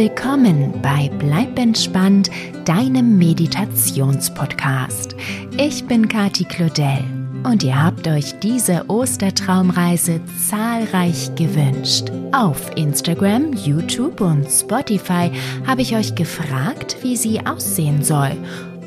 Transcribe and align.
willkommen 0.00 0.80
bei 0.80 1.10
Bleib 1.18 1.58
entspannt, 1.58 2.30
deinem 2.64 3.18
Meditationspodcast. 3.18 5.14
Ich 5.58 5.84
bin 5.84 6.08
Kati 6.08 6.44
Claudel 6.44 7.04
und 7.42 7.62
ihr 7.62 7.84
habt 7.84 8.08
euch 8.08 8.38
diese 8.38 8.88
Ostertraumreise 8.88 10.22
zahlreich 10.48 11.34
gewünscht. 11.34 12.10
Auf 12.32 12.74
Instagram, 12.76 13.52
YouTube 13.52 14.22
und 14.22 14.50
Spotify 14.50 15.30
habe 15.66 15.82
ich 15.82 15.94
euch 15.94 16.14
gefragt, 16.14 16.96
wie 17.02 17.18
sie 17.18 17.44
aussehen 17.44 18.02
soll 18.02 18.32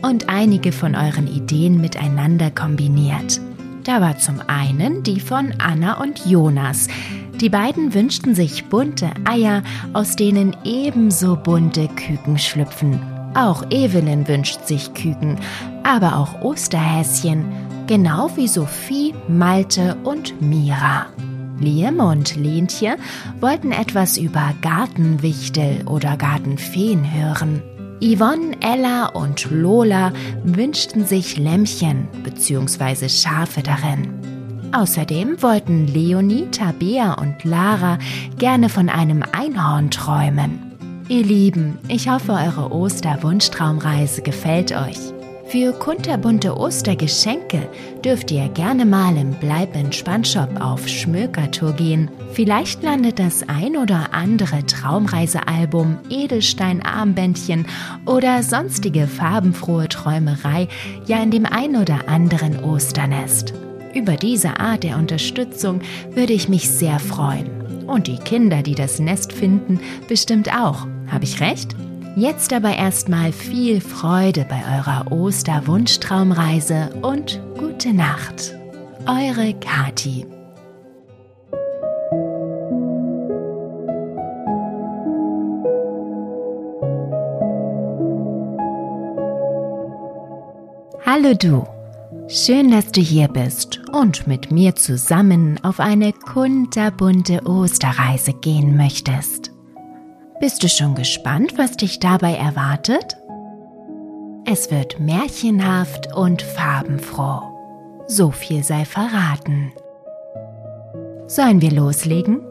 und 0.01 0.29
einige 0.29 0.71
von 0.71 0.95
euren 0.95 1.27
Ideen 1.27 1.79
miteinander 1.79 2.49
kombiniert. 2.49 3.39
Da 3.83 3.99
war 3.99 4.17
zum 4.17 4.39
einen 4.47 5.03
die 5.03 5.19
von 5.19 5.53
Anna 5.57 6.01
und 6.01 6.25
Jonas. 6.25 6.87
Die 7.41 7.49
beiden 7.49 7.93
wünschten 7.93 8.33
sich 8.33 8.65
bunte 8.65 9.11
Eier, 9.25 9.63
aus 9.91 10.15
denen 10.15 10.55
ebenso 10.63 11.35
bunte 11.35 11.89
Küken 11.89 12.37
schlüpfen. 12.37 13.01
Auch 13.35 13.65
Evelyn 13.71 14.27
wünscht 14.27 14.65
sich 14.67 14.93
Küken, 14.93 15.37
aber 15.83 16.17
auch 16.17 16.41
Osterhäschen, 16.41 17.45
genau 17.87 18.29
wie 18.35 18.47
Sophie, 18.47 19.13
Malte 19.27 19.97
und 20.03 20.41
Mira. 20.41 21.07
Liam 21.59 21.99
und 21.99 22.35
Lentje 22.35 22.95
wollten 23.39 23.71
etwas 23.71 24.17
über 24.17 24.53
Gartenwichtel 24.61 25.85
oder 25.87 26.15
Gartenfeen 26.15 27.13
hören. 27.13 27.61
Yvonne, 28.03 28.57
Ella 28.59 29.05
und 29.05 29.49
Lola 29.49 30.11
wünschten 30.43 31.05
sich 31.05 31.37
Lämmchen 31.37 32.09
bzw. 32.25 33.07
Schafe 33.07 33.63
darin. 33.63 34.09
Außerdem 34.73 35.41
wollten 35.41 35.87
Leonie, 35.87 36.47
Tabea 36.51 37.13
und 37.13 37.45
Lara 37.45 37.97
gerne 38.37 38.67
von 38.67 38.89
einem 38.89 39.23
Einhorn 39.31 39.89
träumen. 39.89 40.73
Ihr 41.07 41.23
Lieben, 41.23 41.77
ich 41.87 42.09
hoffe, 42.09 42.33
eure 42.33 42.73
Osterwunschtraumreise 42.73 44.21
gefällt 44.21 44.73
euch. 44.73 45.12
Für 45.53 45.71
kunterbunte 45.71 46.57
Ostergeschenke 46.57 47.69
dürft 48.03 48.31
ihr 48.31 48.47
gerne 48.47 48.87
mal 48.87 49.15
im 49.15 49.35
Bleib 49.35 49.75
entspannt 49.75 50.27
Shop 50.27 50.49
auf 50.59 50.87
Schmökertour 50.87 51.73
gehen. 51.73 52.09
Vielleicht 52.31 52.81
landet 52.81 53.19
das 53.19 53.47
ein 53.47 53.77
oder 53.77 54.15
andere 54.15 54.65
Traumreisealbum, 54.65 55.99
Edelsteinarmbändchen 56.09 57.67
oder 58.07 58.41
sonstige 58.41 59.05
farbenfrohe 59.05 59.87
Träumerei 59.89 60.69
ja 61.05 61.21
in 61.21 61.29
dem 61.29 61.45
ein 61.45 61.75
oder 61.75 62.09
anderen 62.09 62.63
Osternest. 62.63 63.53
Über 63.93 64.15
diese 64.15 64.59
Art 64.59 64.81
der 64.81 64.97
Unterstützung 64.97 65.81
würde 66.15 66.33
ich 66.33 66.49
mich 66.49 66.67
sehr 66.67 66.97
freuen. 66.97 67.85
Und 67.85 68.07
die 68.07 68.17
Kinder, 68.17 68.63
die 68.63 68.73
das 68.73 68.97
Nest 68.97 69.31
finden, 69.31 69.79
bestimmt 70.07 70.49
auch. 70.51 70.87
Habe 71.11 71.25
ich 71.25 71.41
recht? 71.41 71.75
Jetzt 72.15 72.53
aber 72.53 72.75
erstmal 72.75 73.31
viel 73.31 73.81
Freude 73.81 74.45
bei 74.47 74.61
eurer 74.77 75.11
Osterwunschtraumreise 75.11 76.91
und 77.01 77.41
gute 77.57 77.91
Nacht. 77.91 78.55
Eure 79.07 79.55
Kati. 79.55 80.27
Hallo 91.03 91.33
du. 91.33 91.65
Schön, 92.27 92.69
dass 92.71 92.91
du 92.91 93.01
hier 93.01 93.27
bist 93.27 93.81
und 93.91 94.27
mit 94.27 94.51
mir 94.51 94.75
zusammen 94.75 95.59
auf 95.63 95.79
eine 95.79 96.13
kunterbunte 96.13 97.41
Osterreise 97.45 98.33
gehen 98.33 98.77
möchtest. 98.77 99.52
Bist 100.43 100.61
du 100.61 100.67
schon 100.67 100.93
gespannt, 100.93 101.57
was 101.57 101.77
dich 101.77 102.01
dabei 102.01 102.33
erwartet? 102.33 103.15
Es 104.43 104.69
wird 104.71 104.99
märchenhaft 104.99 106.13
und 106.13 106.41
farbenfroh. 106.41 107.43
So 108.07 108.29
viel 108.31 108.61
sei 108.61 108.83
verraten. 108.83 109.71
Sollen 111.27 111.61
wir 111.61 111.71
loslegen? 111.71 112.41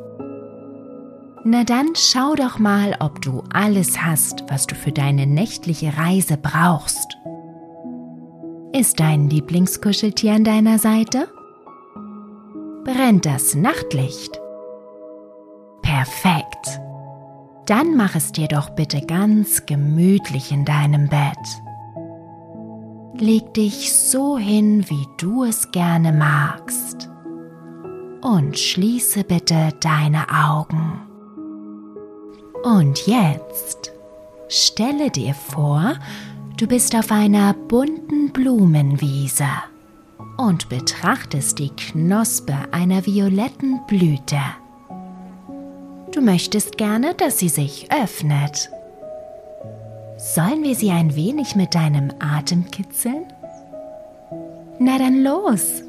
Na 1.44 1.64
dann 1.64 1.88
schau 1.94 2.34
doch 2.34 2.58
mal, 2.58 2.96
ob 2.98 3.20
du 3.20 3.44
alles 3.52 4.02
hast, 4.02 4.44
was 4.48 4.66
du 4.66 4.74
für 4.74 4.92
deine 4.92 5.26
nächtliche 5.26 5.94
Reise 5.94 6.38
brauchst. 6.38 7.18
Ist 8.72 9.00
dein 9.00 9.28
Lieblingskuscheltier 9.28 10.32
an 10.32 10.44
deiner 10.44 10.78
Seite? 10.78 11.28
Brennt 12.84 13.26
das 13.26 13.54
Nachtlicht? 13.54 14.40
Perfekt. 15.82 16.51
Dann 17.72 17.96
mach 17.96 18.14
es 18.14 18.32
dir 18.32 18.48
doch 18.48 18.68
bitte 18.68 19.00
ganz 19.00 19.64
gemütlich 19.64 20.52
in 20.52 20.66
deinem 20.66 21.08
Bett. 21.08 21.38
Leg 23.14 23.54
dich 23.54 23.94
so 23.94 24.36
hin, 24.36 24.84
wie 24.90 25.06
du 25.16 25.44
es 25.44 25.70
gerne 25.70 26.12
magst. 26.12 27.08
Und 28.20 28.58
schließe 28.58 29.24
bitte 29.24 29.70
deine 29.80 30.26
Augen. 30.28 31.00
Und 32.62 33.06
jetzt 33.06 33.92
stelle 34.50 35.10
dir 35.10 35.32
vor, 35.32 35.94
du 36.58 36.66
bist 36.66 36.94
auf 36.94 37.10
einer 37.10 37.54
bunten 37.54 38.32
Blumenwiese 38.34 39.48
und 40.36 40.68
betrachtest 40.68 41.58
die 41.58 41.70
Knospe 41.70 42.54
einer 42.70 43.06
violetten 43.06 43.80
Blüte. 43.86 44.42
Du 46.12 46.20
möchtest 46.20 46.76
gerne, 46.76 47.14
dass 47.14 47.38
sie 47.38 47.48
sich 47.48 47.88
öffnet. 47.90 48.70
Sollen 50.18 50.62
wir 50.62 50.74
sie 50.74 50.90
ein 50.90 51.16
wenig 51.16 51.56
mit 51.56 51.74
deinem 51.74 52.12
Atem 52.20 52.70
kitzeln? 52.70 53.24
Na 54.78 54.98
dann 54.98 55.22
los. 55.22 55.82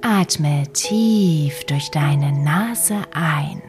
Atme 0.00 0.64
tief 0.72 1.64
durch 1.64 1.90
deine 1.90 2.32
Nase 2.32 3.02
ein. 3.12 3.62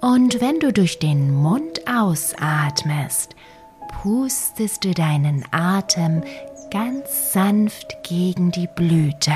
Und 0.00 0.40
wenn 0.40 0.58
du 0.58 0.72
durch 0.72 0.98
den 0.98 1.34
Mund 1.34 1.80
ausatmest, 1.88 3.34
pustest 4.02 4.84
du 4.84 4.92
deinen 4.94 5.44
Atem 5.52 6.22
ganz 6.70 7.32
sanft 7.32 7.96
gegen 8.02 8.50
die 8.50 8.68
Blüte. 8.74 9.32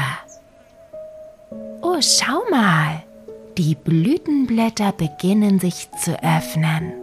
Oh, 1.81 2.01
schau 2.01 2.43
mal! 2.51 3.03
Die 3.61 3.75
Blütenblätter 3.75 4.91
beginnen 4.93 5.59
sich 5.59 5.91
zu 6.03 6.13
öffnen. 6.23 6.95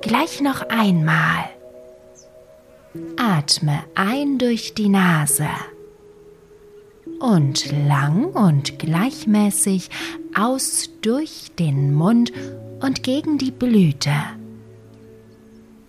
Gleich 0.00 0.40
noch 0.40 0.68
einmal. 0.68 1.44
Atme 3.16 3.84
ein 3.94 4.38
durch 4.38 4.74
die 4.74 4.88
Nase 4.88 5.46
und 7.20 7.70
lang 7.86 8.24
und 8.24 8.80
gleichmäßig 8.80 9.88
aus 10.34 10.90
durch 11.00 11.52
den 11.56 11.94
Mund 11.94 12.32
und 12.80 13.04
gegen 13.04 13.38
die 13.38 13.52
Blüte. 13.52 14.14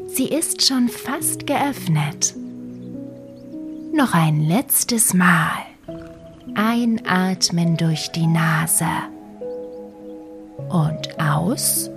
Sie 0.06 0.28
ist 0.28 0.64
schon 0.64 0.88
fast 0.88 1.48
geöffnet. 1.48 2.36
Noch 3.92 4.14
ein 4.14 4.40
letztes 4.42 5.16
Mal. 5.16 5.66
Einatmen 6.54 7.76
durch 7.76 8.12
die 8.12 8.28
Nase 8.28 8.86
und 10.70 11.20
aus 11.20 11.90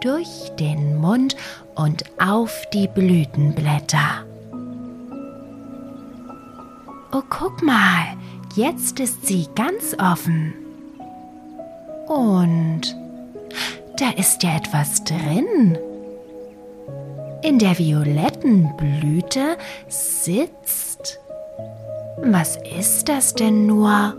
durch 0.00 0.50
den 0.58 0.96
Mund 0.96 1.36
und 1.74 2.04
auf 2.18 2.64
die 2.72 2.88
Blütenblätter. 2.88 4.24
Oh, 7.12 7.22
guck 7.28 7.62
mal, 7.62 8.16
jetzt 8.54 9.00
ist 9.00 9.26
sie 9.26 9.48
ganz 9.54 9.96
offen. 9.98 10.54
Und 12.06 12.96
da 13.98 14.10
ist 14.16 14.42
ja 14.42 14.56
etwas 14.56 15.04
drin. 15.04 15.76
In 17.42 17.58
der 17.58 17.78
violetten 17.78 18.74
Blüte 18.76 19.56
sitzt. 19.88 21.18
Was 22.22 22.58
ist 22.78 23.08
das 23.08 23.34
denn 23.34 23.66
nur? 23.66 24.14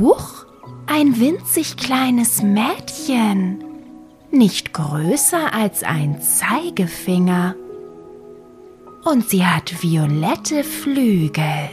Huch! 0.00 0.33
Ein 0.96 1.18
winzig 1.18 1.76
kleines 1.76 2.40
Mädchen, 2.40 3.64
nicht 4.30 4.72
größer 4.72 5.52
als 5.52 5.82
ein 5.82 6.22
Zeigefinger. 6.22 7.56
Und 9.02 9.28
sie 9.28 9.44
hat 9.44 9.82
violette 9.82 10.62
Flügel. 10.62 11.68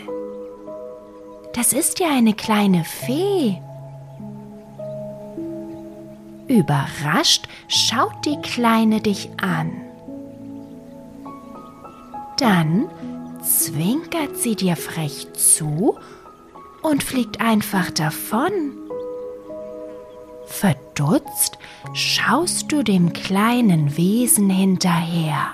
Das 1.53 1.71
ist 1.71 1.99
ja 1.99 2.07
eine 2.09 2.33
kleine 2.33 2.83
Fee. 2.83 3.61
Überrascht 6.47 7.47
schaut 7.67 8.25
die 8.25 8.41
Kleine 8.41 9.01
dich 9.01 9.29
an. 9.39 9.71
Dann 12.39 12.89
zwinkert 13.43 14.35
sie 14.37 14.55
dir 14.55 14.75
frech 14.75 15.31
zu 15.33 15.95
und 16.81 17.03
fliegt 17.03 17.39
einfach 17.39 17.91
davon. 17.91 18.80
Verdutzt 20.51 21.57
schaust 21.93 22.71
du 22.71 22.83
dem 22.83 23.13
kleinen 23.13 23.95
Wesen 23.97 24.49
hinterher. 24.49 25.53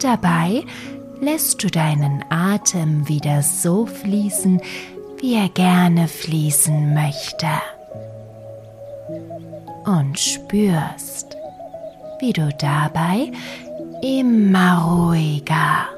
Dabei 0.00 0.64
lässt 1.20 1.62
du 1.62 1.68
deinen 1.68 2.24
Atem 2.30 3.08
wieder 3.08 3.42
so 3.42 3.84
fließen, 3.84 4.60
wie 5.18 5.34
er 5.34 5.48
gerne 5.48 6.06
fließen 6.06 6.94
möchte. 6.94 7.48
Und 9.84 10.18
spürst, 10.18 11.36
wie 12.20 12.32
du 12.32 12.48
dabei 12.58 13.32
immer 14.02 14.82
ruhiger 14.84 15.88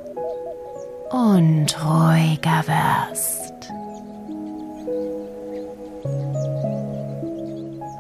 und 1.11 1.77
ruhiger 1.85 2.65
wirst. 2.67 3.49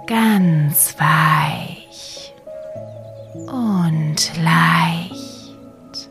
Ganz 0.08 0.94
weich 0.98 2.32
und 3.46 4.16
leicht. 4.42 6.08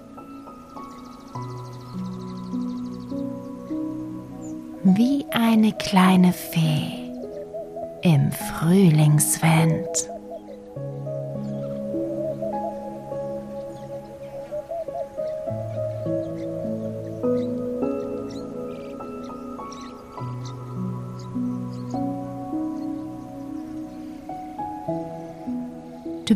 Wie 4.83 5.25
eine 5.31 5.71
kleine 5.71 6.31
Fee 6.31 7.11
im 8.03 8.31
Frühlingswind. 8.31 9.88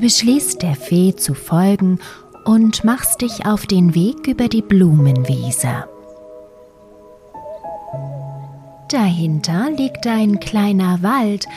Beschließt 0.01 0.61
der 0.61 0.75
Fee 0.75 1.15
zu 1.15 1.33
folgen 1.33 1.99
und 2.43 2.83
machst 2.83 3.21
dich 3.21 3.45
auf 3.45 3.65
den 3.67 3.95
Weg 3.95 4.27
über 4.27 4.47
die 4.47 4.61
Blumenwiese. 4.61 5.85
Dahinter 8.89 9.69
liegt 9.71 10.05
ein 10.07 10.39
kleiner 10.39 11.01
Wald, 11.01 11.47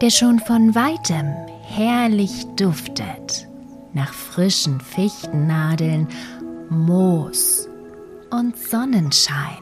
der 0.00 0.10
schon 0.10 0.38
von 0.38 0.74
weitem 0.74 1.34
herrlich 1.62 2.46
duftet 2.56 3.48
nach 3.92 4.14
frischen 4.14 4.80
Fichtennadeln, 4.80 6.08
Moos 6.70 7.68
und 8.30 8.56
Sonnenschein. 8.56 9.58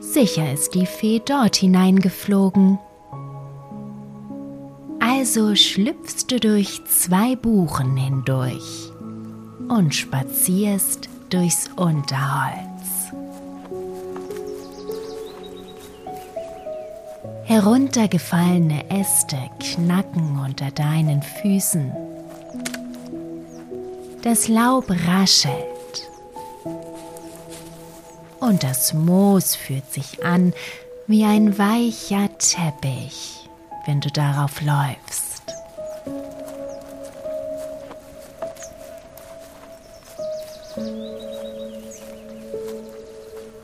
Sicher 0.00 0.52
ist 0.52 0.74
die 0.74 0.86
Fee 0.86 1.20
dort 1.24 1.56
hineingeflogen 1.56 2.78
also 5.18 5.56
schlüpfst 5.56 6.26
du 6.28 6.38
durch 6.38 6.80
zwei 6.84 7.34
Buchen 7.34 7.96
hindurch 7.96 8.92
und 9.68 9.92
spazierst 9.92 11.08
durchs 11.28 11.68
Unterholz. 11.74 12.62
Heruntergefallene 17.46 18.88
Äste 18.90 19.38
knacken 19.58 20.38
unter 20.38 20.70
deinen 20.70 21.22
Füßen. 21.22 21.90
Das 24.22 24.46
Laub 24.46 24.88
raschelt 25.08 26.08
und 28.38 28.62
das 28.62 28.94
Moos 28.94 29.56
fühlt 29.56 29.92
sich 29.92 30.24
an 30.24 30.52
wie 31.08 31.24
ein 31.24 31.58
weicher 31.58 32.28
Teppich 32.38 33.47
wenn 33.88 34.00
du 34.00 34.10
darauf 34.10 34.60
läufst. 34.60 35.42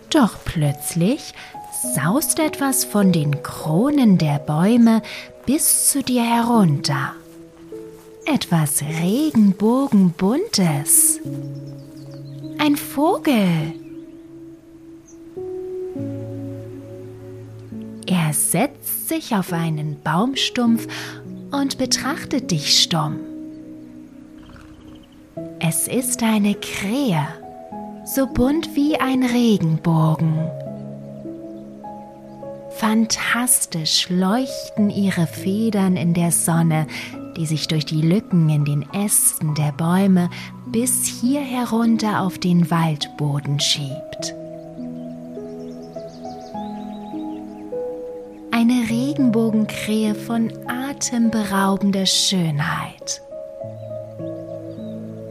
Doch 0.08 0.36
plötzlich 0.46 1.34
saust 1.94 2.38
etwas 2.38 2.86
von 2.86 3.12
den 3.12 3.42
Kronen 3.42 4.16
der 4.16 4.38
Bäume 4.38 5.02
bis 5.44 5.90
zu 5.90 6.02
dir 6.02 6.24
herunter. 6.24 7.12
Etwas 8.24 8.80
Regenbogenbuntes. 8.80 11.20
Ein 12.58 12.76
Vogel. 12.76 13.83
Er 18.26 18.32
setzt 18.32 19.08
sich 19.08 19.34
auf 19.34 19.52
einen 19.52 20.00
Baumstumpf 20.02 20.86
und 21.50 21.76
betrachtet 21.76 22.50
dich 22.50 22.80
stumm. 22.82 23.18
Es 25.60 25.88
ist 25.88 26.22
eine 26.22 26.54
Krähe, 26.54 27.26
so 28.06 28.26
bunt 28.26 28.74
wie 28.74 28.96
ein 28.96 29.24
Regenbogen. 29.24 30.38
Fantastisch 32.76 34.08
leuchten 34.08 34.88
ihre 34.88 35.26
Federn 35.26 35.96
in 35.98 36.14
der 36.14 36.32
Sonne, 36.32 36.86
die 37.36 37.44
sich 37.44 37.68
durch 37.68 37.84
die 37.84 38.00
Lücken 38.00 38.48
in 38.48 38.64
den 38.64 38.90
Ästen 38.94 39.54
der 39.54 39.72
Bäume 39.72 40.30
bis 40.66 41.04
hier 41.04 41.42
herunter 41.42 42.22
auf 42.22 42.38
den 42.38 42.70
Waldboden 42.70 43.60
schiebt. 43.60 44.34
Eine 48.64 48.88
Regenbogenkrähe 48.88 50.14
von 50.14 50.50
atemberaubender 50.66 52.06
Schönheit. 52.06 53.20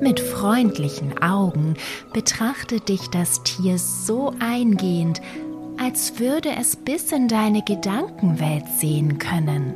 Mit 0.01 0.19
freundlichen 0.19 1.17
Augen 1.19 1.73
betrachtet 2.13 2.89
dich 2.89 3.09
das 3.09 3.41
Tier 3.41 3.79
so 3.79 4.35
eingehend, 4.39 5.19
als 5.79 6.19
würde 6.19 6.49
es 6.59 6.75
bis 6.75 7.11
in 7.11 7.27
deine 7.27 7.63
Gedankenwelt 7.63 8.65
sehen 8.77 9.17
können. 9.17 9.73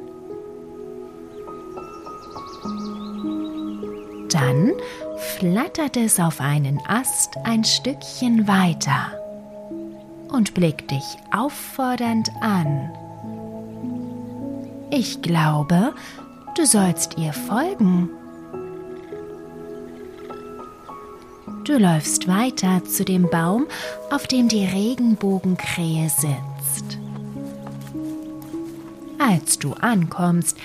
Dann 4.30 4.74
flattert 5.40 5.98
es 5.98 6.20
auf 6.20 6.42
einen 6.42 6.80
Ast 6.88 7.38
ein 7.44 7.64
Stückchen 7.64 8.48
weiter 8.48 9.20
und 10.32 10.54
blickt 10.54 10.92
dich 10.92 11.18
auffordernd 11.32 12.30
an. 12.40 12.92
Ich 14.90 15.22
glaube, 15.22 15.94
du 16.56 16.66
sollst 16.66 17.18
ihr 17.18 17.34
folgen. 17.34 18.10
Du 21.66 21.78
läufst 21.78 22.30
weiter 22.30 22.84
zu 22.86 23.04
dem 23.04 23.30
Baum, 23.30 23.68
auf 24.10 24.28
dem 24.28 24.48
die 24.48 24.66
Regenbogenkrähe 24.66 26.10
sitzt. 26.10 26.98
Als 29.20 29.60
du 29.60 29.74
ankommst, 29.74 30.58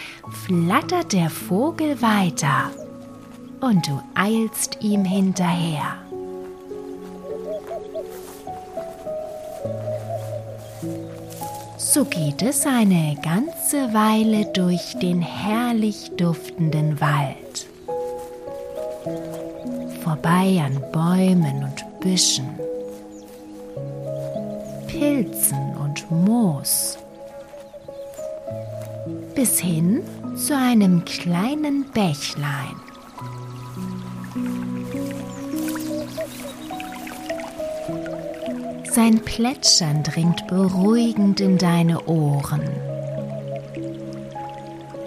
flattert 0.47 1.12
der 1.12 1.29
Vogel 1.29 2.00
weiter 2.00 2.71
und 3.61 3.87
du 3.88 4.00
eilst 4.14 4.79
ihm 4.81 5.05
hinterher. 5.05 5.97
So 11.94 12.06
geht 12.06 12.40
es 12.40 12.64
eine 12.64 13.18
ganze 13.22 13.92
Weile 13.92 14.46
durch 14.54 14.94
den 15.02 15.20
herrlich 15.20 16.11
duftenden 16.16 16.99
Wald. 17.02 17.66
Vorbei 20.02 20.62
an 20.64 20.82
Bäumen 20.90 21.64
und 21.64 22.00
Büschen, 22.00 22.49
Pilzen 24.87 25.76
und 25.76 26.11
Moos, 26.11 26.96
bis 29.34 29.61
hin 29.61 30.02
zu 30.34 30.56
einem 30.56 31.04
kleinen 31.04 31.84
Bächlein. 31.90 32.91
Sein 38.94 39.20
Plätschern 39.20 40.02
dringt 40.02 40.46
beruhigend 40.49 41.40
in 41.40 41.56
deine 41.56 42.04
Ohren. 42.04 42.61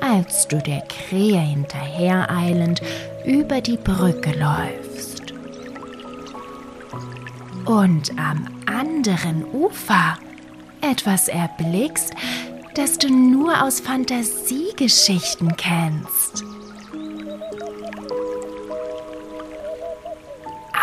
Als 0.01 0.47
du 0.47 0.57
der 0.57 0.81
Krähe 0.81 1.39
hinterhereilend 1.39 2.81
über 3.25 3.61
die 3.61 3.77
Brücke 3.77 4.31
läufst. 4.31 5.35
Und 7.65 8.11
am 8.17 8.47
anderen 8.65 9.45
Ufer 9.53 10.17
etwas 10.81 11.27
erblickst, 11.27 12.15
das 12.73 12.97
du 12.97 13.07
nur 13.07 13.61
aus 13.61 13.81
Fantasiegeschichten 13.81 15.55
kennst. 15.57 16.43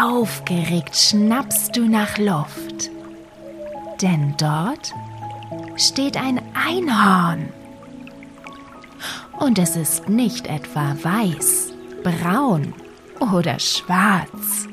Aufgeregt 0.01 0.97
schnappst 0.97 1.77
du 1.77 1.89
nach 1.89 2.17
Luft 2.19 2.72
denn 4.03 4.35
dort 4.37 4.93
steht 5.77 6.17
ein 6.17 6.41
Einhorn. 6.55 7.49
Und 9.39 9.59
es 9.59 9.77
ist 9.77 10.09
nicht 10.09 10.47
etwa 10.47 10.97
weiß, 11.03 11.73
braun 12.03 12.75
oder 13.21 13.59
schwarz. 13.59 14.69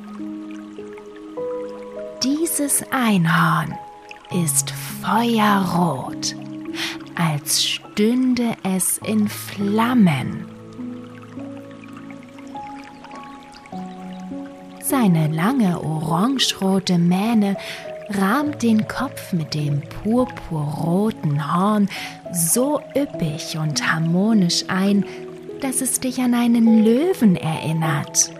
Dieses 2.24 2.84
Einhorn 2.92 3.76
ist 4.32 4.74
feuerrot, 5.02 6.36
als 7.16 7.64
stünde 7.64 8.56
es 8.64 8.98
in 9.00 9.28
Flammen. 9.28 10.46
Seine 14.82 15.28
lange 15.28 15.82
orangerote 15.82 16.98
Mähne 16.98 17.58
rahmt 18.10 18.64
den 18.64 18.88
Kopf 18.88 19.34
mit 19.34 19.54
dem 19.54 19.82
purpurroten 19.82 21.56
Horn 21.56 21.90
so 22.34 22.82
üppig 22.96 23.58
und 23.58 23.92
harmonisch 23.92 24.66
ein, 24.68 25.06
dass 25.62 25.82
es 25.82 26.00
dich 26.00 26.20
an 26.20 26.34
einen 26.34 26.84
Löwen 26.84 27.36
erinnert. 27.36 28.32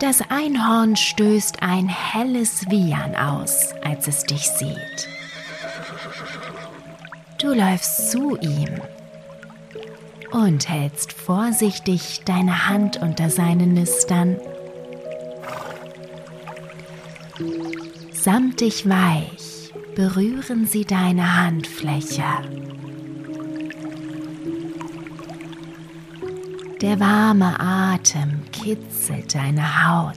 Das 0.00 0.20
Einhorn 0.30 0.96
stößt 0.96 1.62
ein 1.62 1.88
helles 1.88 2.68
Wiehern 2.68 3.14
aus, 3.14 3.72
als 3.84 4.08
es 4.08 4.24
dich 4.24 4.48
sieht. 4.48 5.08
Du 7.38 7.54
läufst 7.54 8.10
zu 8.10 8.36
ihm 8.38 8.80
und 10.32 10.68
hältst 10.68 11.12
vorsichtig 11.12 12.22
deine 12.24 12.68
Hand 12.68 12.96
unter 13.00 13.30
seinen 13.30 13.74
Nüstern. 13.74 14.38
Samtig 18.12 18.88
weich 18.88 19.72
berühren 19.94 20.66
sie 20.66 20.84
deine 20.84 21.36
Handfläche. 21.38 22.24
Der 26.80 26.98
warme 26.98 27.60
Atem 27.60 28.42
kitzelt 28.52 29.34
deine 29.34 29.88
Haut. 29.88 30.16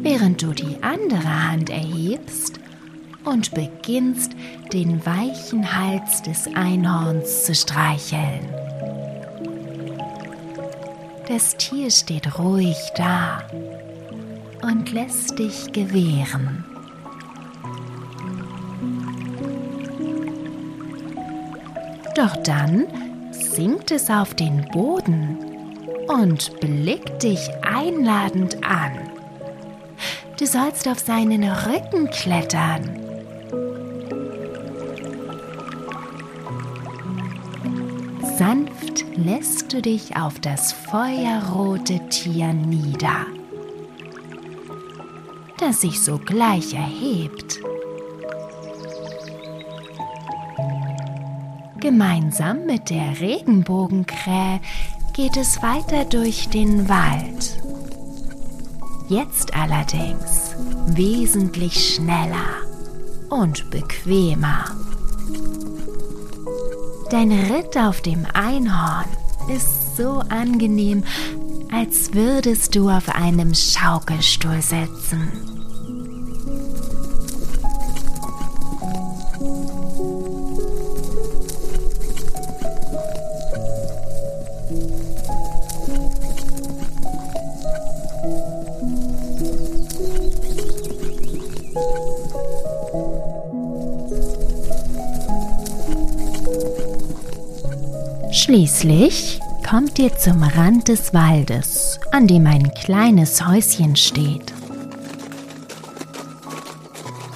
Während 0.00 0.42
du 0.42 0.52
die 0.52 0.82
andere 0.82 1.48
Hand 1.50 1.70
erhebst 1.70 2.61
und 3.24 3.52
beginnst, 3.54 4.32
den 4.72 5.04
weichen 5.04 5.76
Hals 5.76 6.22
des 6.22 6.48
Einhorns 6.54 7.44
zu 7.44 7.54
streicheln. 7.54 8.48
Das 11.28 11.56
Tier 11.56 11.90
steht 11.90 12.38
ruhig 12.38 12.76
da 12.96 13.42
und 14.62 14.92
lässt 14.92 15.38
dich 15.38 15.72
gewähren. 15.72 16.64
Doch 22.14 22.36
dann 22.44 22.86
sinkt 23.30 23.90
es 23.90 24.10
auf 24.10 24.34
den 24.34 24.66
Boden 24.72 25.38
und 26.08 26.60
blickt 26.60 27.22
dich 27.22 27.48
einladend 27.62 28.62
an. 28.62 28.92
Du 30.38 30.46
sollst 30.46 30.86
auf 30.88 30.98
seinen 30.98 31.44
Rücken 31.44 32.10
klettern. 32.10 33.01
Lässt 39.24 39.72
du 39.72 39.80
dich 39.80 40.16
auf 40.16 40.40
das 40.40 40.72
feuerrote 40.72 42.08
Tier 42.08 42.52
nieder, 42.52 43.26
das 45.58 45.82
sich 45.82 46.00
sogleich 46.00 46.74
erhebt. 46.74 47.60
Gemeinsam 51.78 52.66
mit 52.66 52.90
der 52.90 53.20
Regenbogenkrähe 53.20 54.60
geht 55.12 55.36
es 55.36 55.62
weiter 55.62 56.04
durch 56.04 56.48
den 56.48 56.88
Wald. 56.88 57.58
Jetzt 59.08 59.54
allerdings 59.54 60.56
wesentlich 60.86 61.94
schneller 61.94 62.62
und 63.30 63.70
bequemer. 63.70 64.64
Dein 67.12 67.30
Ritt 67.30 67.76
auf 67.76 68.00
dem 68.00 68.26
Einhorn 68.32 69.04
ist 69.54 69.98
so 69.98 70.22
angenehm, 70.30 71.04
als 71.70 72.14
würdest 72.14 72.74
du 72.74 72.88
auf 72.88 73.10
einem 73.10 73.54
Schaukelstuhl 73.54 74.62
sitzen. 74.62 75.51
Schließlich 98.52 99.40
kommt 99.66 99.98
ihr 99.98 100.14
zum 100.14 100.42
Rand 100.42 100.88
des 100.88 101.14
Waldes, 101.14 101.98
an 102.10 102.26
dem 102.26 102.46
ein 102.46 102.70
kleines 102.74 103.46
Häuschen 103.46 103.96
steht. 103.96 104.52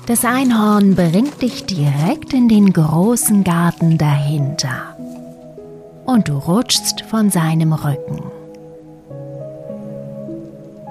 Das 0.04 0.26
Einhorn 0.26 0.94
bringt 0.94 1.40
dich 1.40 1.64
direkt 1.64 2.34
in 2.34 2.50
den 2.50 2.70
großen 2.70 3.44
Garten 3.44 3.96
dahinter 3.96 4.94
und 6.04 6.28
du 6.28 6.36
rutschst 6.36 7.00
von 7.08 7.30
seinem 7.30 7.72
Rücken. 7.72 8.22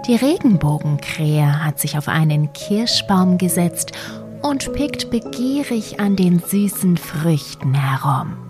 Die 0.07 0.15
Regenbogenkrähe 0.15 1.63
hat 1.63 1.79
sich 1.79 1.99
auf 1.99 2.07
einen 2.07 2.51
Kirschbaum 2.53 3.37
gesetzt 3.37 3.91
und 4.41 4.73
pickt 4.73 5.11
begierig 5.11 5.99
an 5.99 6.15
den 6.15 6.39
süßen 6.39 6.97
Früchten 6.97 7.75
herum. 7.75 8.44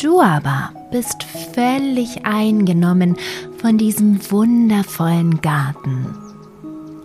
Du 0.00 0.20
aber 0.20 0.70
bist 0.92 1.24
völlig 1.24 2.24
eingenommen 2.24 3.16
von 3.60 3.78
diesem 3.78 4.30
wundervollen 4.30 5.40
Garten. 5.40 6.14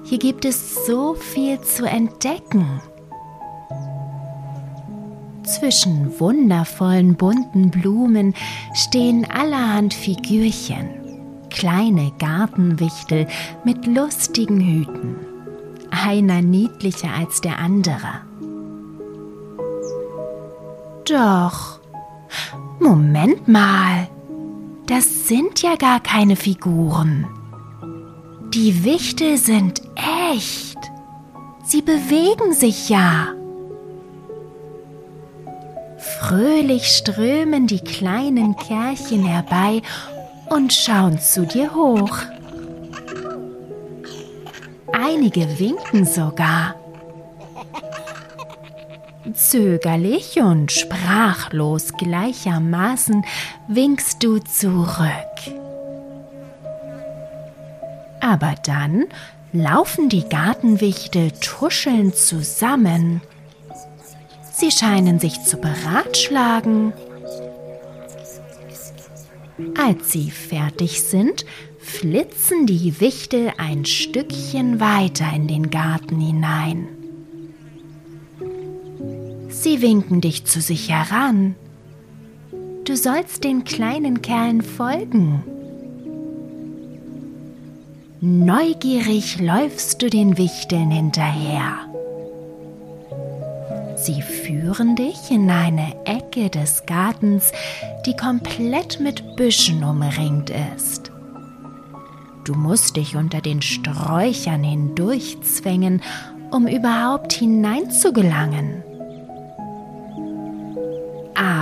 Hier 0.04 0.20
gibt 0.20 0.46
es 0.46 0.86
so 0.86 1.16
viel 1.16 1.60
zu 1.62 1.86
entdecken. 1.86 2.82
Zwischen 5.44 6.20
wundervollen 6.20 7.16
bunten 7.16 7.72
Blumen 7.72 8.36
stehen 8.76 9.26
allerhand 9.30 9.96
Figürchen, 9.96 10.90
kleine 11.50 12.12
Gartenwichtel 12.20 13.26
mit 13.64 13.88
lustigen 13.88 14.60
Hüten, 14.60 15.16
einer 15.90 16.44
niedlicher 16.44 17.12
als 17.12 17.42
der 17.42 17.58
andere. 17.58 18.22
Doch 21.06 21.80
Moment 22.84 23.48
mal, 23.48 24.10
das 24.88 25.30
sind 25.30 25.62
ja 25.62 25.78
gar 25.78 26.02
keine 26.02 26.36
Figuren. 26.36 27.26
Die 28.54 28.84
Wichtel 28.84 29.38
sind 29.38 29.82
echt. 30.32 30.78
Sie 31.64 31.82
bewegen 31.82 32.52
sich 32.52 32.90
ja. 32.90 33.30
Fröhlich 36.20 36.88
strömen 36.88 37.68
die 37.68 37.80
kleinen 37.80 38.58
Kerlchen 38.58 39.24
herbei 39.24 39.82
und 40.50 40.74
schauen 40.74 41.20
zu 41.20 41.46
dir 41.46 41.74
hoch. 41.74 42.18
Einige 44.92 45.58
winken 45.58 46.06
sogar. 46.06 46.76
Zögerlich 49.32 50.42
und 50.42 50.72
sprachlos 50.72 51.94
gleichermaßen 51.94 53.24
winkst 53.70 54.22
du 54.22 54.40
zurück. 54.40 55.08
Aber 58.20 58.56
dann 58.66 59.06
laufen 59.54 60.10
die 60.10 60.28
Gartenwichtel 60.28 61.32
tuschelnd 61.32 62.18
zusammen. 62.18 63.22
Sie 64.52 64.72
scheinen 64.72 65.20
sich 65.20 65.42
zu 65.44 65.58
beratschlagen. 65.58 66.92
Als 69.82 70.12
sie 70.12 70.32
fertig 70.32 71.02
sind, 71.02 71.46
flitzen 71.80 72.66
die 72.66 73.00
Wichtel 73.00 73.54
ein 73.58 73.86
Stückchen 73.86 74.80
weiter 74.82 75.32
in 75.34 75.48
den 75.48 75.70
Garten 75.70 76.20
hinein. 76.20 77.03
Sie 79.64 79.82
winken 79.82 80.20
dich 80.20 80.44
zu 80.44 80.60
sich 80.60 80.90
heran. 80.90 81.56
Du 82.84 82.98
sollst 82.98 83.46
den 83.46 83.64
kleinen 83.64 84.22
Kerlen 84.22 84.62
folgen. 84.62 85.42
Neugierig 88.20 89.40
läufst 89.40 90.02
du 90.02 90.10
den 90.10 90.38
Wichteln 90.38 90.92
hinterher. 90.92 91.78
Sie 93.96 94.22
führen 94.22 94.98
dich 94.98 95.32
in 95.32 95.50
eine 95.50 95.96
Ecke 96.04 96.50
des 96.50 96.86
Gartens, 96.86 97.54
die 98.06 98.18
komplett 98.18 99.00
mit 99.00 99.38
Büschen 99.38 99.82
umringt 99.86 100.52
ist. 100.76 101.10
Du 102.44 102.54
musst 102.54 102.98
dich 102.98 103.16
unter 103.16 103.40
den 103.40 103.62
Sträuchern 103.62 104.66
hindurchzwängen, 104.66 106.02
um 106.52 106.68
überhaupt 106.68 107.32
hineinzugelangen. 107.32 108.83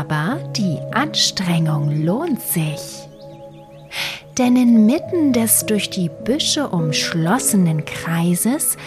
Aber 0.02 0.40
die 0.58 0.80
Anstrengung 0.94 2.04
lohnt 2.04 2.42
sich. 2.42 3.08
Denn 4.36 4.56
inmitten 4.56 5.32
des 5.32 5.68
durch 5.68 5.92
die 5.92 6.10
Büsche 6.24 6.70
umschlossenen 6.70 7.86
Kreises 7.86 8.78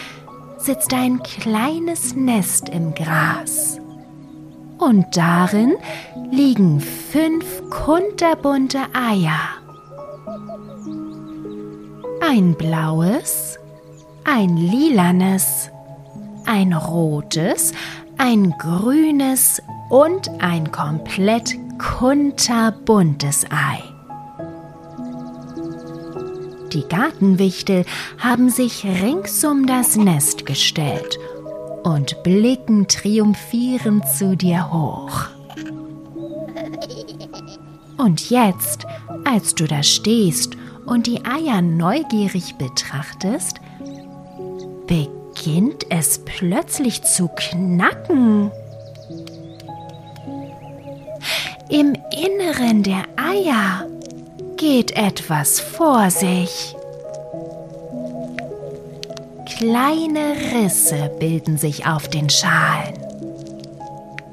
sitzt 0.58 0.92
ein 0.92 1.22
kleines 1.22 2.16
Nest 2.16 2.68
im 2.68 2.96
Gras. 2.96 3.78
Und 4.78 5.06
darin 5.16 5.76
liegen 6.32 6.80
fünf 6.80 7.62
kunterbunte 7.70 8.80
Eier. 8.92 9.38
Ein 12.28 12.56
blaues, 12.56 13.56
ein 14.24 14.56
lilanes, 14.56 15.70
ein 16.44 16.72
rotes, 16.72 17.72
ein 18.18 18.54
grünes 18.58 19.62
und 19.90 20.30
ein 20.40 20.70
komplett 20.72 21.56
kunterbuntes 21.78 23.44
Ei. 23.50 23.82
Die 26.72 26.82
Gartenwichtel 26.88 27.84
haben 28.18 28.50
sich 28.50 28.84
rings 28.84 29.44
um 29.44 29.66
das 29.66 29.96
Nest 29.96 30.46
gestellt 30.46 31.18
und 31.84 32.22
blicken 32.22 32.88
triumphierend 32.88 34.08
zu 34.08 34.36
dir 34.36 34.72
hoch. 34.72 35.26
Und 37.96 38.28
jetzt, 38.30 38.86
als 39.24 39.54
du 39.54 39.66
da 39.66 39.82
stehst 39.82 40.56
und 40.84 41.06
die 41.06 41.24
Eier 41.24 41.62
neugierig 41.62 42.56
betrachtest, 42.56 43.60
beginnt 44.86 45.23
es 45.90 46.20
plötzlich 46.24 47.02
zu 47.02 47.28
knacken. 47.28 48.50
Im 51.68 51.94
Inneren 52.12 52.82
der 52.82 53.04
Eier 53.16 53.86
geht 54.56 54.92
etwas 54.92 55.60
vor 55.60 56.10
sich. 56.10 56.74
Kleine 59.58 60.34
Risse 60.54 61.10
bilden 61.20 61.58
sich 61.58 61.86
auf 61.86 62.08
den 62.08 62.30
Schalen, 62.30 62.94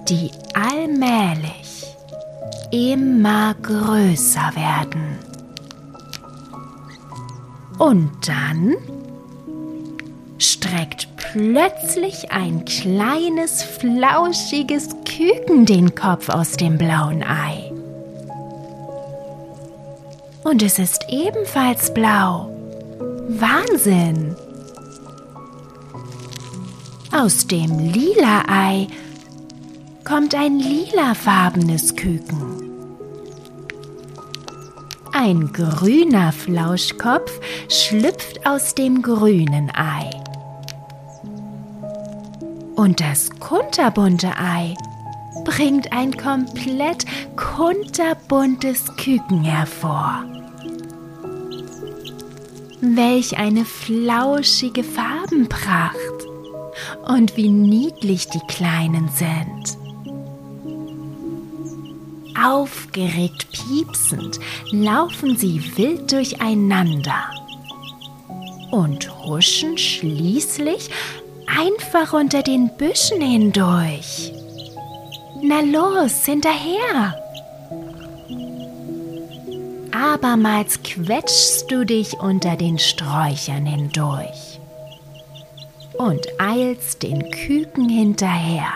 die 0.07 0.31
allmählich 0.53 1.95
immer 2.71 3.53
größer 3.61 4.51
werden. 4.55 5.19
Und 7.77 8.11
dann 8.27 8.75
streckt 10.41 11.07
plötzlich 11.17 12.31
ein 12.31 12.65
kleines, 12.65 13.61
flauschiges 13.63 14.89
Küken 15.05 15.65
den 15.65 15.93
Kopf 15.93 16.29
aus 16.29 16.53
dem 16.53 16.77
blauen 16.77 17.23
Ei. 17.23 17.71
Und 20.43 20.63
es 20.63 20.79
ist 20.79 21.05
ebenfalls 21.09 21.93
blau. 21.93 22.49
Wahnsinn! 23.29 24.35
Aus 27.11 27.45
dem 27.45 27.77
lila 27.77 28.43
Ei 28.47 28.87
kommt 30.03 30.33
ein 30.33 30.57
lilafarbenes 30.57 31.95
Küken. 31.95 32.61
Ein 35.13 35.51
grüner 35.53 36.31
Flauschkopf 36.31 37.39
schlüpft 37.69 38.45
aus 38.47 38.73
dem 38.73 39.01
grünen 39.01 39.69
Ei. 39.75 40.20
Und 42.81 42.99
das 42.99 43.29
kunterbunte 43.39 44.31
Ei 44.39 44.73
bringt 45.45 45.93
ein 45.93 46.17
komplett 46.17 47.05
kunterbuntes 47.35 48.85
Küken 48.97 49.43
hervor. 49.43 50.25
Welch 52.81 53.37
eine 53.37 53.65
flauschige 53.65 54.83
Farbenpracht! 54.83 55.95
Und 57.07 57.37
wie 57.37 57.49
niedlich 57.49 58.29
die 58.29 58.41
Kleinen 58.47 59.09
sind. 59.09 59.77
Aufgeregt 62.43 63.47
piepsend 63.51 64.39
laufen 64.71 65.37
sie 65.37 65.61
wild 65.77 66.11
durcheinander 66.11 67.29
und 68.71 69.11
huschen 69.23 69.77
schließlich 69.77 70.89
einfach 71.57 72.13
unter 72.13 72.43
den 72.43 72.69
Büschen 72.69 73.21
hindurch. 73.21 74.33
Na 75.41 75.61
los, 75.61 76.25
hinterher! 76.25 77.15
Abermals 79.91 80.81
quetschst 80.83 81.69
du 81.69 81.85
dich 81.85 82.19
unter 82.19 82.55
den 82.55 82.79
Sträuchern 82.79 83.65
hindurch 83.65 84.59
und 85.97 86.25
eilst 86.39 87.03
den 87.03 87.29
Küken 87.31 87.89
hinterher. 87.89 88.71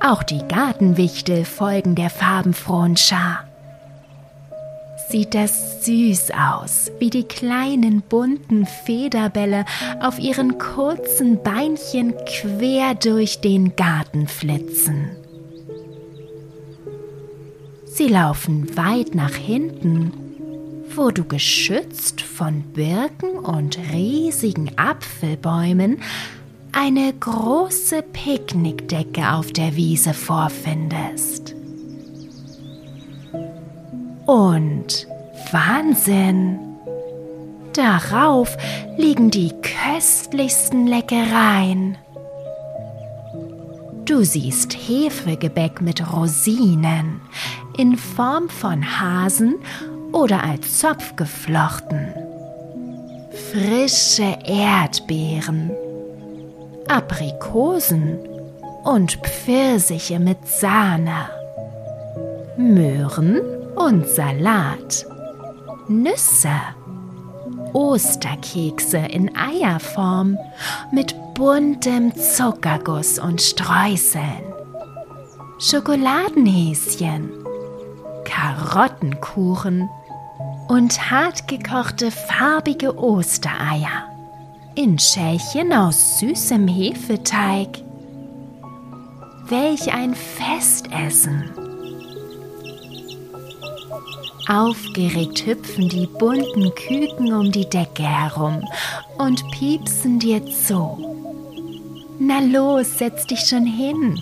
Auch 0.00 0.22
die 0.22 0.42
Gartenwichtel 0.48 1.44
folgen 1.44 1.94
der 1.94 2.08
farbenfrohen 2.08 2.96
Schar. 2.96 3.44
Sieht 5.10 5.34
das 5.34 5.67
süß 5.88 6.32
aus, 6.32 6.92
wie 6.98 7.08
die 7.08 7.24
kleinen 7.24 8.02
bunten 8.02 8.66
Federbälle 8.66 9.64
auf 10.02 10.18
ihren 10.18 10.58
kurzen 10.58 11.42
Beinchen 11.42 12.12
quer 12.26 12.94
durch 12.94 13.40
den 13.40 13.74
Garten 13.74 14.28
flitzen. 14.28 15.08
Sie 17.86 18.06
laufen 18.06 18.76
weit 18.76 19.14
nach 19.14 19.34
hinten, 19.34 20.12
wo 20.94 21.10
du 21.10 21.24
geschützt 21.24 22.20
von 22.20 22.60
Birken 22.74 23.38
und 23.38 23.78
riesigen 23.90 24.72
Apfelbäumen 24.76 26.02
eine 26.72 27.14
große 27.18 28.02
Picknickdecke 28.02 29.32
auf 29.32 29.52
der 29.52 29.74
Wiese 29.74 30.12
vorfindest. 30.12 31.54
Und 34.26 35.08
Wahnsinn! 35.52 36.58
Darauf 37.72 38.56
liegen 38.96 39.30
die 39.30 39.52
köstlichsten 39.62 40.86
Leckereien. 40.86 41.96
Du 44.04 44.24
siehst 44.24 44.72
Hefegebäck 44.72 45.80
mit 45.80 46.12
Rosinen 46.12 47.20
in 47.76 47.96
Form 47.96 48.48
von 48.48 48.82
Hasen 49.00 49.56
oder 50.12 50.42
als 50.42 50.78
Zopf 50.78 51.14
geflochten. 51.14 52.14
Frische 53.52 54.36
Erdbeeren, 54.44 55.70
Aprikosen 56.88 58.18
und 58.84 59.12
Pfirsiche 59.22 60.18
mit 60.18 60.38
Sahne, 60.48 61.28
Möhren 62.56 63.40
und 63.76 64.08
Salat, 64.08 65.06
Nüsse, 65.88 66.50
Osterkekse 67.72 68.98
in 68.98 69.34
Eierform 69.34 70.36
mit 70.92 71.14
buntem 71.34 72.14
Zuckerguss 72.14 73.18
und 73.18 73.40
Streuseln, 73.40 74.42
Schokoladenhäschen, 75.58 77.30
Karottenkuchen 78.24 79.88
und 80.68 81.10
hartgekochte 81.10 82.10
farbige 82.10 82.96
Ostereier 82.98 84.08
in 84.74 84.98
Schälchen 84.98 85.72
aus 85.72 86.20
süßem 86.20 86.68
Hefeteig. 86.68 87.82
Welch 89.48 89.92
ein 89.92 90.14
Festessen! 90.14 91.67
Aufgeregt 94.48 95.44
hüpfen 95.44 95.90
die 95.90 96.06
bunten 96.06 96.74
Küken 96.74 97.34
um 97.34 97.52
die 97.52 97.68
Decke 97.68 98.04
herum 98.04 98.62
und 99.18 99.44
piepsen 99.50 100.18
dir 100.18 100.42
zu. 100.46 100.96
Na 102.18 102.40
los, 102.40 102.96
setz 102.96 103.26
dich 103.26 103.40
schon 103.40 103.66
hin. 103.66 104.18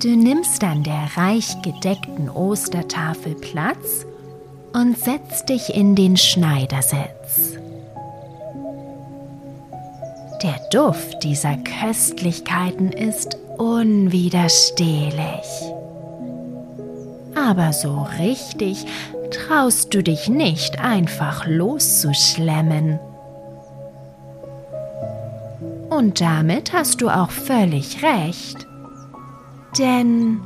Du 0.00 0.10
nimmst 0.10 0.62
an 0.62 0.84
der 0.84 1.08
reich 1.16 1.60
gedeckten 1.62 2.30
Ostertafel 2.30 3.34
Platz 3.34 4.06
und 4.72 4.96
setz 4.96 5.44
dich 5.44 5.74
in 5.74 5.96
den 5.96 6.16
Schneidersitz. 6.16 7.58
Der 10.40 10.60
Duft 10.70 11.24
dieser 11.24 11.56
Köstlichkeiten 11.56 12.92
ist 12.92 13.36
unwiderstehlich. 13.58 15.73
Aber 17.36 17.72
so 17.72 18.06
richtig 18.18 18.86
traust 19.30 19.92
du 19.92 20.02
dich 20.02 20.28
nicht 20.28 20.80
einfach 20.80 21.46
loszuschlemmen. 21.46 22.98
Und 25.90 26.20
damit 26.20 26.72
hast 26.72 27.00
du 27.00 27.08
auch 27.08 27.30
völlig 27.30 28.02
recht. 28.02 28.66
Denn 29.78 30.40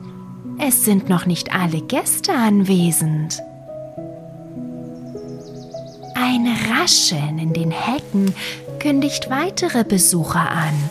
es 0.58 0.84
sind 0.84 1.08
noch 1.08 1.26
nicht 1.26 1.54
alle 1.54 1.80
Gäste 1.80 2.32
anwesend. 2.32 3.40
Ein 6.14 6.48
Rascheln 6.70 7.38
in 7.38 7.52
den 7.52 7.70
Hecken 7.70 8.34
kündigt 8.78 9.30
weitere 9.30 9.84
Besucher 9.84 10.50
an. 10.50 10.90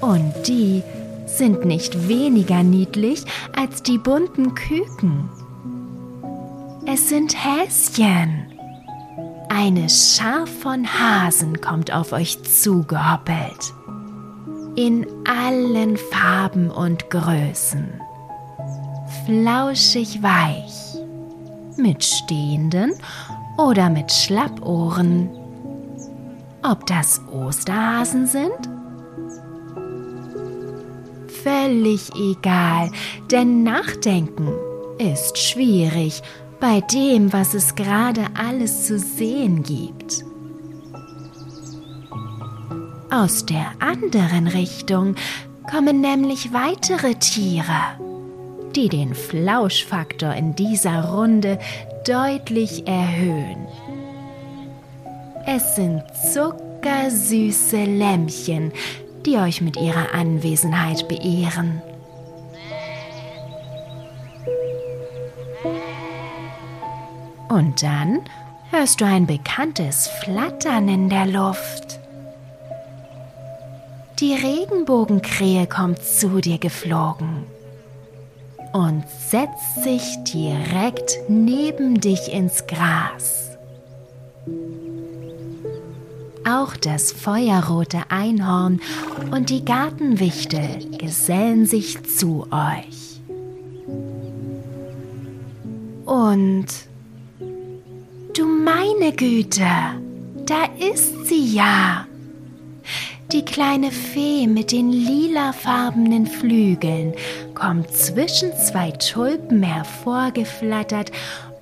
Und 0.00 0.32
die 0.46 0.82
sind 1.36 1.64
nicht 1.64 2.08
weniger 2.08 2.62
niedlich 2.62 3.24
als 3.56 3.82
die 3.82 3.98
bunten 3.98 4.54
Küken. 4.54 5.28
Es 6.86 7.08
sind 7.08 7.34
Häschen. 7.34 8.52
Eine 9.48 9.88
Schar 9.88 10.46
von 10.46 10.86
Hasen 10.86 11.60
kommt 11.60 11.92
auf 11.92 12.12
euch 12.12 12.42
zugehoppelt. 12.42 13.74
In 14.76 15.06
allen 15.26 15.96
Farben 15.96 16.70
und 16.70 17.10
Größen. 17.10 18.00
Flauschig 19.24 20.22
weich. 20.22 21.00
Mit 21.76 22.04
stehenden 22.04 22.92
oder 23.58 23.90
mit 23.90 24.12
Schlappohren. 24.12 25.30
Ob 26.62 26.86
das 26.86 27.20
Osterhasen 27.32 28.26
sind? 28.26 28.75
Völlig 31.46 32.10
egal, 32.16 32.90
denn 33.30 33.62
Nachdenken 33.62 34.48
ist 34.98 35.38
schwierig 35.38 36.20
bei 36.58 36.80
dem, 36.80 37.32
was 37.32 37.54
es 37.54 37.76
gerade 37.76 38.22
alles 38.34 38.88
zu 38.88 38.98
sehen 38.98 39.62
gibt. 39.62 40.24
Aus 43.12 43.46
der 43.46 43.66
anderen 43.78 44.48
Richtung 44.48 45.14
kommen 45.70 46.00
nämlich 46.00 46.52
weitere 46.52 47.14
Tiere, 47.14 47.94
die 48.74 48.88
den 48.88 49.14
Flauschfaktor 49.14 50.34
in 50.34 50.56
dieser 50.56 51.12
Runde 51.12 51.60
deutlich 52.04 52.88
erhöhen. 52.88 53.68
Es 55.46 55.76
sind 55.76 56.02
zuckersüße 56.34 57.84
Lämmchen, 57.84 58.72
die 59.26 59.36
euch 59.36 59.60
mit 59.60 59.76
ihrer 59.76 60.14
Anwesenheit 60.14 61.08
beehren. 61.08 61.82
Und 67.48 67.82
dann 67.82 68.20
hörst 68.70 69.00
du 69.00 69.04
ein 69.04 69.26
bekanntes 69.26 70.08
Flattern 70.08 70.88
in 70.88 71.08
der 71.08 71.26
Luft. 71.26 72.00
Die 74.18 74.34
Regenbogenkrähe 74.34 75.66
kommt 75.66 76.02
zu 76.02 76.40
dir 76.40 76.58
geflogen 76.58 77.44
und 78.72 79.04
setzt 79.08 79.82
sich 79.82 80.02
direkt 80.24 81.18
neben 81.28 82.00
dich 82.00 82.32
ins 82.32 82.66
Gras. 82.66 83.56
Auch 86.48 86.76
das 86.76 87.10
feuerrote 87.10 88.02
Einhorn 88.08 88.80
und 89.32 89.50
die 89.50 89.64
Gartenwichtel 89.64 90.96
gesellen 90.96 91.66
sich 91.66 92.04
zu 92.04 92.46
euch. 92.52 93.20
Und 96.04 96.66
du 98.32 98.46
meine 98.46 99.12
Güte, 99.12 99.66
da 100.46 100.66
ist 100.78 101.26
sie 101.26 101.52
ja. 101.52 102.06
Die 103.32 103.44
kleine 103.44 103.90
Fee 103.90 104.46
mit 104.46 104.70
den 104.70 104.92
lilafarbenen 104.92 106.28
Flügeln 106.28 107.12
kommt 107.54 107.90
zwischen 107.90 108.52
zwei 108.56 108.92
Tulpen 108.92 109.64
hervorgeflattert 109.64 111.10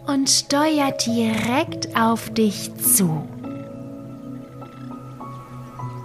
und 0.07 0.29
steuert 0.29 1.07
direkt 1.07 1.97
auf 1.97 2.29
dich 2.35 2.71
zu. 2.77 3.27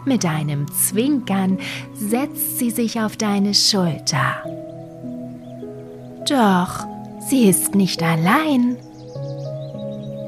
Mit 0.09 0.25
einem 0.25 0.65
Zwinkern 0.71 1.59
setzt 1.93 2.57
sie 2.57 2.71
sich 2.71 2.99
auf 2.99 3.15
deine 3.15 3.53
Schulter. 3.53 4.43
Doch 6.27 6.83
sie 7.29 7.47
ist 7.47 7.75
nicht 7.75 8.01
allein. 8.01 8.75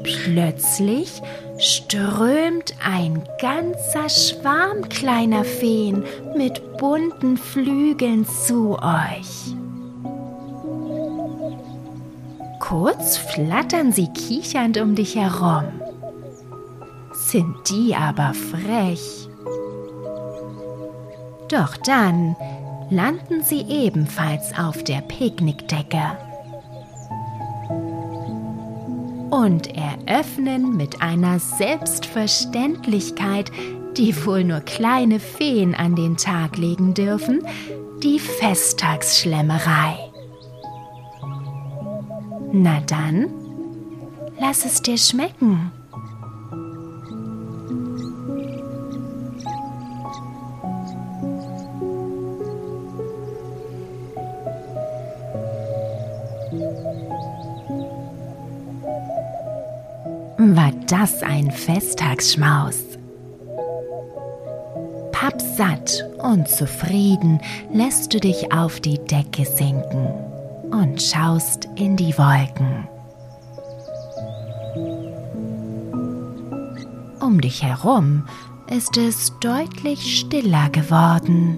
Plötzlich 0.04 1.24
strömt 1.58 2.76
ein 2.86 3.24
ganzer 3.42 4.08
Schwarm 4.08 4.88
kleiner 4.88 5.44
Feen 5.44 6.04
mit 6.38 6.78
bunten 6.78 7.36
Flügeln 7.36 8.28
zu 8.28 8.78
euch. 8.78 9.56
Kurz 12.60 13.18
flattern 13.18 13.92
sie 13.92 14.10
kichernd 14.14 14.78
um 14.78 14.94
dich 14.94 15.16
herum. 15.16 15.64
Sind 17.14 17.56
die 17.68 17.96
aber 17.96 18.36
frech. 18.36 19.21
Doch 21.52 21.78
dann 21.78 22.36
landen 22.90 23.44
sie 23.44 23.62
ebenfalls 23.62 24.58
auf 24.58 24.84
der 24.86 25.02
Picknickdecke 25.02 26.18
und 29.32 29.68
eröffnen 29.76 30.78
mit 30.78 31.02
einer 31.02 31.40
Selbstverständlichkeit, 31.40 33.52
die 33.98 34.26
wohl 34.26 34.46
nur 34.46 34.62
kleine 34.62 35.20
Feen 35.20 35.76
an 35.76 35.96
den 35.96 36.16
Tag 36.16 36.58
legen 36.58 36.94
dürfen, 36.94 37.46
die 38.02 38.20
Festtagsschlemmerei. 38.20 39.98
Na 42.54 42.80
dann, 42.82 43.28
lass 44.40 44.64
es 44.66 44.82
dir 44.82 44.98
schmecken. 44.98 45.74
War 61.02 61.08
das 61.08 61.24
ein 61.24 61.50
Festtagsschmaus? 61.50 62.76
Pappsatt 65.12 66.08
und 66.20 66.48
zufrieden 66.48 67.42
lässt 67.74 68.14
du 68.14 68.20
dich 68.20 68.54
auf 68.54 68.80
die 68.82 69.00
Decke 69.00 69.44
sinken 69.46 70.14
und 70.70 71.02
schaust 71.02 71.68
in 71.76 71.98
die 71.98 72.16
Wolken. 72.20 72.88
Um 77.20 77.42
dich 77.42 77.64
herum 77.64 78.28
ist 78.70 78.96
es 78.96 79.34
deutlich 79.40 80.20
stiller 80.20 80.70
geworden. 80.70 81.58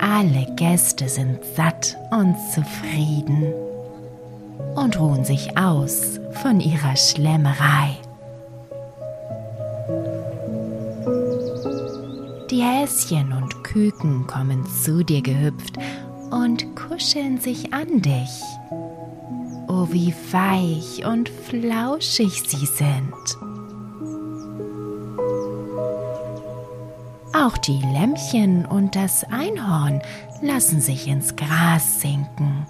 Alle 0.00 0.54
Gäste 0.56 1.08
sind 1.08 1.38
satt 1.56 1.96
und 2.10 2.36
zufrieden 2.52 3.54
und 4.74 4.98
ruhen 4.98 5.24
sich 5.24 5.56
aus 5.56 6.20
von 6.42 6.60
ihrer 6.60 6.96
Schlemmerei. 6.96 7.96
Die 12.50 12.62
Häschen 12.62 13.32
und 13.32 13.64
Küken 13.64 14.26
kommen 14.26 14.66
zu 14.66 15.02
dir 15.02 15.22
gehüpft 15.22 15.78
und 16.30 16.76
kuscheln 16.76 17.38
sich 17.38 17.72
an 17.72 18.02
dich. 18.02 18.42
Oh, 19.68 19.88
wie 19.90 20.14
weich 20.30 21.06
und 21.06 21.28
flauschig 21.28 22.42
sie 22.46 22.66
sind. 22.66 23.14
Auch 27.34 27.56
die 27.56 27.80
Lämmchen 27.92 28.66
und 28.66 28.94
das 28.94 29.24
Einhorn 29.24 30.02
lassen 30.42 30.80
sich 30.80 31.08
ins 31.08 31.34
Gras 31.34 32.00
sinken. 32.00 32.66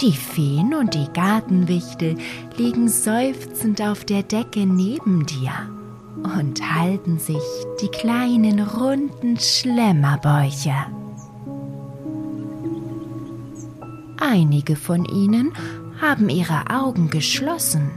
Die 0.00 0.12
Feen 0.12 0.74
und 0.74 0.92
die 0.94 1.08
Gartenwichtel 1.14 2.16
liegen 2.58 2.88
seufzend 2.88 3.80
auf 3.80 4.04
der 4.04 4.22
Decke 4.22 4.66
neben 4.66 5.24
dir 5.24 5.52
und 6.22 6.60
halten 6.74 7.18
sich 7.18 7.42
die 7.80 7.88
kleinen 7.88 8.60
runden 8.60 9.38
Schlemmerbäuche. 9.38 10.74
Einige 14.20 14.76
von 14.76 15.06
ihnen 15.06 15.52
haben 16.00 16.28
ihre 16.28 16.68
Augen 16.68 17.08
geschlossen. 17.08 17.90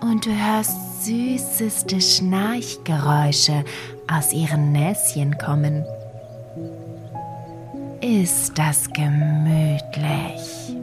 Und 0.00 0.26
du 0.26 0.30
hörst 0.30 1.04
süßeste 1.04 2.00
Schnarchgeräusche 2.00 3.64
aus 4.06 4.32
ihren 4.32 4.70
Näschen 4.70 5.36
kommen. 5.38 5.84
Ist 8.04 8.52
das 8.58 8.86
gemütlich? 8.92 10.76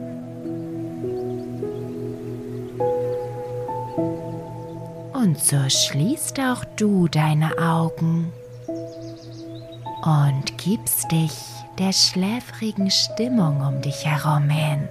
Und 5.14 5.38
so 5.38 5.68
schließt 5.68 6.40
auch 6.40 6.64
du 6.74 7.06
deine 7.06 7.56
Augen 7.58 8.32
und 10.02 10.58
gibst 10.58 11.12
dich 11.12 11.30
der 11.78 11.92
schläfrigen 11.92 12.90
Stimmung 12.90 13.60
um 13.60 13.80
dich 13.80 14.04
herum 14.04 14.50
hin. 14.50 14.88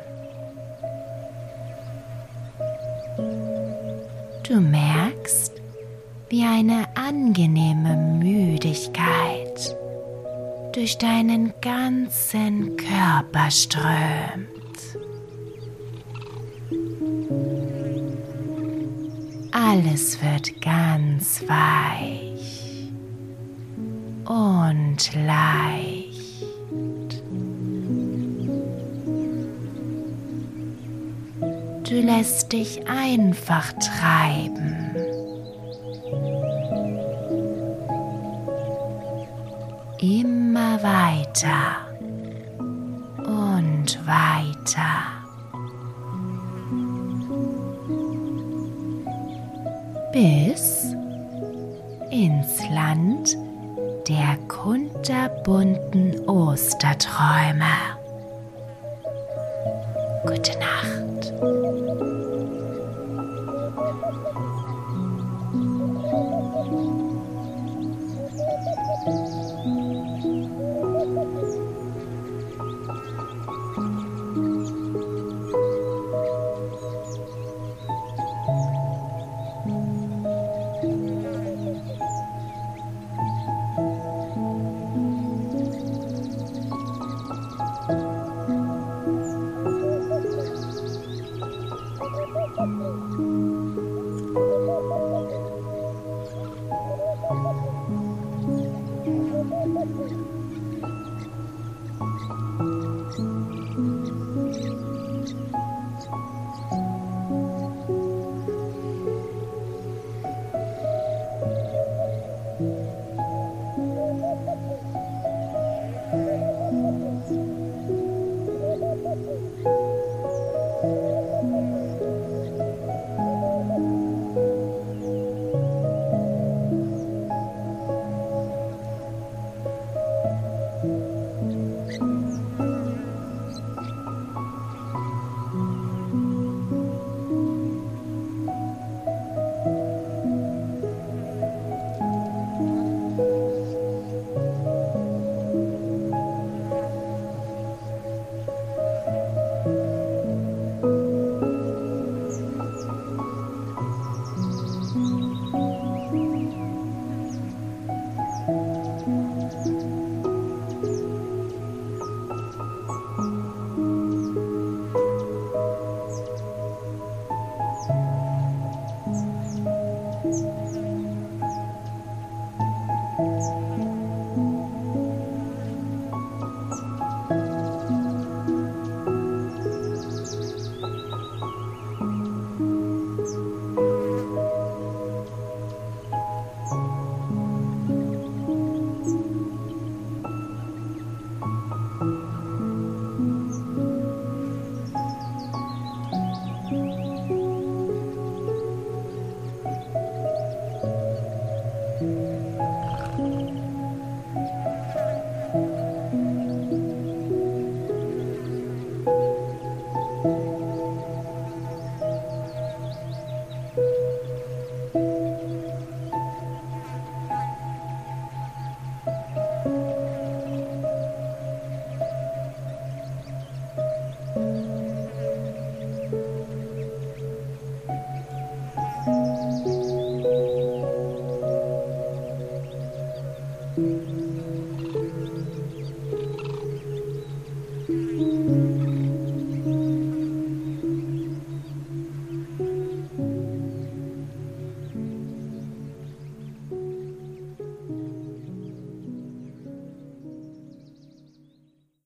Du 4.48 4.62
merkst, 4.62 5.52
wie 6.30 6.46
eine 6.46 6.86
angenehme 6.96 7.98
Müdigkeit 7.98 9.41
durch 10.74 10.98
deinen 10.98 11.54
ganzen 11.62 12.78
Körper 12.78 13.52
strömt. 13.52 14.52
Alles 19.52 20.18
wird 20.22 20.62
ganz 20.62 21.44
weich 21.48 22.90
und 24.26 25.14
leicht. 25.26 26.12
Du 31.84 32.00
lässt 32.00 32.54
dich 32.54 32.88
einfach 32.88 33.74
treiben. 33.74 34.96
Immer 40.00 40.31
weiter 40.82 41.88
und 43.18 44.00
weiter. 44.06 45.22
Bis 50.12 50.96
ins 52.10 52.60
Land 52.70 53.38
der 54.08 54.38
kunterbunten 54.48 56.20
Osterträume. 56.28 57.66
Gute 60.26 60.58
Nacht. 60.60 61.01